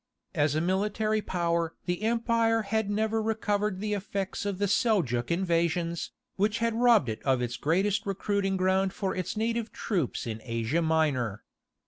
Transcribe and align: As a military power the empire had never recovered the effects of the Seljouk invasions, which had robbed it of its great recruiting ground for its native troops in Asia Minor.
As 0.33 0.55
a 0.55 0.61
military 0.61 1.21
power 1.21 1.75
the 1.85 2.01
empire 2.01 2.63
had 2.63 2.89
never 2.89 3.21
recovered 3.21 3.79
the 3.79 3.93
effects 3.93 4.47
of 4.47 4.57
the 4.57 4.65
Seljouk 4.67 5.29
invasions, 5.29 6.09
which 6.37 6.57
had 6.57 6.73
robbed 6.73 7.07
it 7.07 7.21
of 7.21 7.39
its 7.39 7.55
great 7.55 7.85
recruiting 8.03 8.57
ground 8.57 8.93
for 8.93 9.15
its 9.15 9.37
native 9.37 9.71
troops 9.71 10.25
in 10.25 10.41
Asia 10.43 10.81
Minor. 10.81 11.43